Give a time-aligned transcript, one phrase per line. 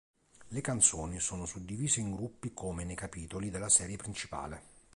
[0.49, 4.63] Le canzoni sono suddivise in gruppi come nei capitoli della serie principale.